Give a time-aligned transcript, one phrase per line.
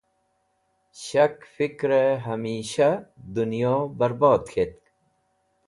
[1.01, 2.89] Shak fikrẽ hamisha
[3.33, 4.83] dẽnyo bẽrbod k̃hetk.